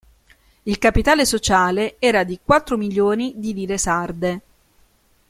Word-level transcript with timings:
Il 0.63 0.79
capitale 0.79 1.25
sociale 1.27 1.97
era 1.99 2.23
di 2.23 2.39
quattro 2.43 2.75
milioni 2.75 3.33
di 3.37 3.53
lire 3.53 3.77
sarde. 3.77 4.41